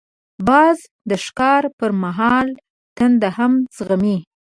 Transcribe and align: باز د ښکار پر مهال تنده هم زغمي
باز 0.47 0.77
د 1.09 1.11
ښکار 1.25 1.63
پر 1.77 1.91
مهال 2.03 2.47
تنده 2.97 3.29
هم 3.37 3.53
زغمي 3.75 4.17